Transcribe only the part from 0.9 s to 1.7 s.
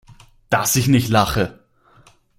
lache!